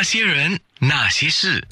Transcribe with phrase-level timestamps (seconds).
[0.00, 1.62] 那些人，那些事，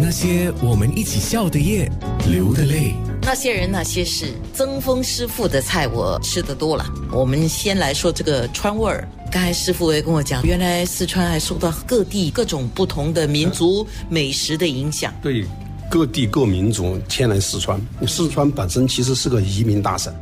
[0.00, 1.88] 那些我们一起笑的夜，
[2.26, 2.92] 流的泪。
[3.22, 6.84] 那些人那些事，曾峰师傅的菜我吃的多了。
[7.12, 9.08] 我们先来说这个川味儿。
[9.30, 15.14] 刚才师傅也跟我讲，原来四川还受到各地各种不同的民族美食的影响。
[15.22, 15.46] 对，
[15.88, 17.80] 各地各民族迁来四川。
[18.04, 20.12] 四川本身其实是个移民大省，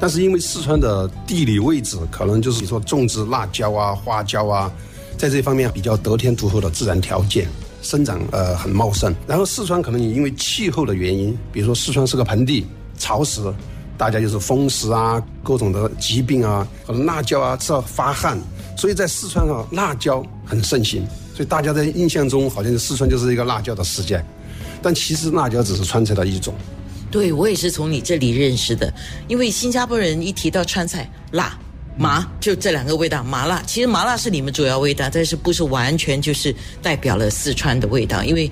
[0.00, 4.72] 但是因为四川的地理位置，可能就是你说种植辣椒啊、花椒啊，
[5.16, 7.48] 在这方面比较得天独厚的自然条件。
[7.84, 12.64] 生长呃很茂盛，然后四川可能也因为气候的原因，比如说四川是个盆地，
[12.96, 13.42] 潮湿，
[13.98, 18.38] 大家就是风湿啊，各种的疾病啊，可能辣椒啊吃了发汗，
[18.78, 21.04] 所以在四川啊辣椒很盛行，
[21.34, 24.24] 所以大家在印象中好像四川就是一个辣椒的世界，
[24.80, 26.54] 但其实辣椒只是川菜的一种。
[27.10, 28.94] 对我也是从你这里认识的，
[29.26, 31.58] 因为新加坡人一提到川菜辣。
[31.96, 38.50] 麻就这两个味道，麻辣其实麻辣是你们主要味道，但是不是完全就是代表了四川的味道，因为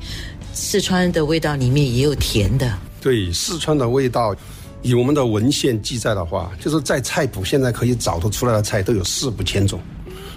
[0.52, 2.72] 四川的味道里面也有甜的。
[3.00, 4.36] 对，四川的味道，
[4.82, 9.80] 以我们的文献记载的话，就是在菜谱现在可以找得出来的菜都有四五千种，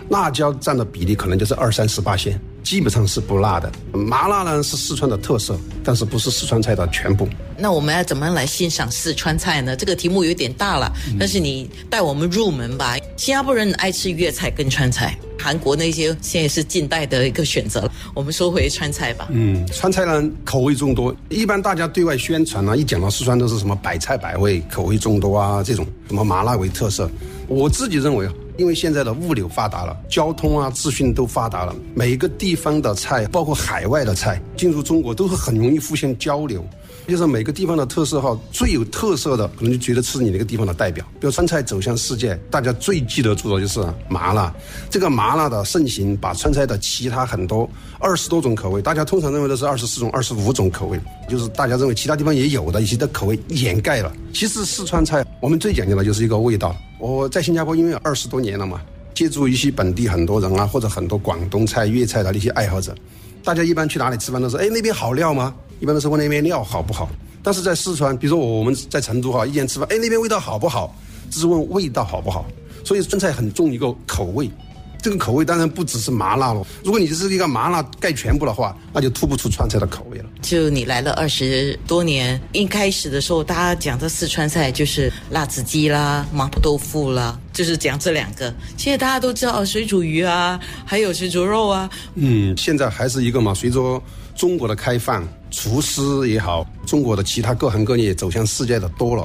[0.09, 2.39] 辣椒占的比例可能就是二三十八线。
[2.63, 7.27] 基本上是不辣的，麻辣呢是四川的特色，但是不是四川菜的全部。
[7.57, 9.75] 那我们要怎么来欣赏四川菜呢？
[9.75, 12.95] 这个题目有点大了，但是你带我们入门吧。
[13.17, 17.89] 新加坡人爱吃粤菜跟川菜，韩国那些现在是近代的一个选择。
[18.13, 19.27] 我们说回川菜吧。
[19.31, 27.09] 嗯，川菜呢口味众多，一般大家对外宣传呢，一讲到四川都是什么百菜百味，口味众多啊，这种什么麻辣为特色。
[27.47, 28.27] 我自己认为。
[28.57, 36.63] 因为现在的物流发达了，交通啊、资讯都发达了，每一个地方的菜，包括海外的菜，进入中国都是很容易互相交流。
[37.07, 41.05] 就是每个地方的特色哈，最有特色的可能就觉得是你那个地方的代表。
[41.19, 44.53] 比如川菜走向世界，大家最记得住的就是麻辣。
[44.89, 54.11] 这个麻辣的盛行，把川菜的其他很多二十多种口味，大家通常认为的是二十四种、二十五种口味，就是大家认为其他地方也有的一些的口味掩盖了。
[54.33, 56.75] 其实四川菜我们最讲究的就是一个味道。
[56.99, 58.81] 我在新加坡因为二十多年了嘛，
[59.13, 62.95] 接触一些本地很多人啊，或者很多广东菜、粤菜的那些爱好者，
[63.43, 65.53] 大家一般去哪里吃饭都是，哎，那边好料吗？
[65.79, 67.09] 一般都是问那边料好不好。
[67.41, 70.95] 但是在四川，比如说我们在成都哈，一天吃饭，哎，那边味道好不好？
[71.29, 72.45] 只是问味道好不好。
[72.85, 74.49] 所以川菜很重一个口味。
[75.01, 76.65] 这个口味当然不只是麻辣了。
[76.81, 80.25] 如果你是一个麻辣盖全部的话，那就突不出川菜的口味了。
[80.41, 88.45] 就你来了二十多年，一开始的时候，大家讲的四川菜就是辣子鸡啦、麻婆豆腐啦，就是讲这两个。
[88.77, 91.89] 现在大家都知道水煮鱼啊，还有水煮肉啊。
[92.15, 94.01] 嗯，现在还是一个嘛，随着
[94.35, 99.23] 中国的开放，厨师也好，中国的其他各行各业走向世界的多了。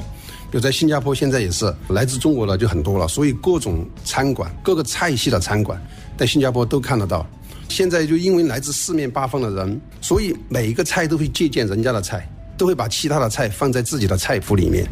[0.51, 5.79] 比如在新加坡，现在也是来自中国的就很多了，所以各种餐馆、各个菜系的餐馆，
[6.17, 7.25] 在新加坡都看得到。
[7.67, 12.27] 现在就因为来自四面八方的人，所以每一个菜都会借鉴人家的菜，
[12.57, 14.87] 都会把其他的菜放在自己的菜谱里面，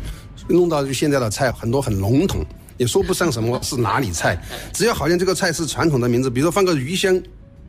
[0.48, 2.46] 弄到就现在的菜很多很笼统，
[2.78, 4.40] 也说不上什么是哪里菜，
[4.74, 7.20] 只要好像这个菜是传统的名字，比如说放个鱼香。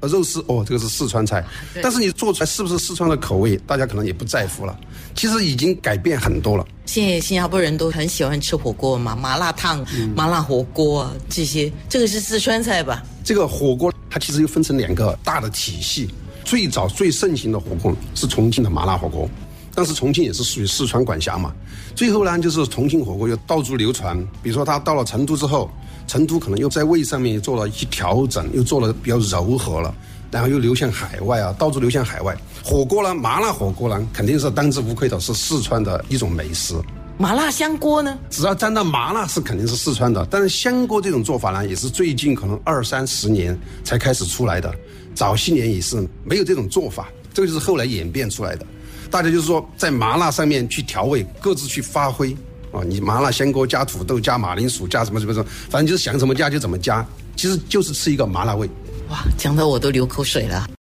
[0.01, 1.45] 呃，肉丝哦，这个是四川菜，
[1.83, 4.79] 但是你做出来是不是四川的口味，大家可能也不在乎了。
[5.17, 6.65] 其实已经改变很多了。
[6.87, 13.03] 现在新加坡人都很喜欢吃火锅嘛，麻辣烫、麻辣火锅啊这些，这个是四川菜吧？
[13.25, 16.09] 这个火锅它其实又分成两个大的体系。
[16.45, 19.29] 最早最盛行的火锅是重庆的麻辣火锅，
[19.75, 21.53] 但是重庆也是属于四川管辖嘛。
[21.97, 25.69] 最后呢，就是重庆火锅又到处流传，比如说它到了成都之后。
[26.09, 29.95] 成都可能又在味上面做了一些调整，又做了比较柔和了，
[30.31, 32.37] 然后又流向海外啊，到处流向海外。
[32.65, 36.75] 火锅呢，麻辣火锅呢，肯定是当之无愧的，是四川的一种美食。
[37.19, 38.19] 麻辣香锅呢？
[38.31, 40.27] 只要沾到麻辣，是肯定是四川的。
[40.31, 44.73] 但是香锅这种做法呢，也是最近可能二三十年才开始出来的，
[45.15, 48.65] 早些年也是没有这种做法，这个就是后来演变出来的。
[49.11, 52.37] 大家就是说，在麻辣上面去调味，各自去发挥。
[52.71, 57.06] 哦，你麻辣香锅加土豆加马铃薯加什么什么什么，反正就是想怎么加就怎么加，
[57.37, 58.69] 其实就是吃一个麻辣味。
[59.09, 60.69] 哇，讲的我都流口水了。